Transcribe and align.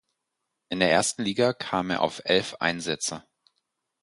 In 0.69 0.79
der 0.79 0.89
ersten 0.89 1.21
Liga 1.21 1.53
kam 1.53 1.91
er 1.91 2.01
auf 2.01 2.23
elf 2.25 2.55
Einsätze. 2.59 3.23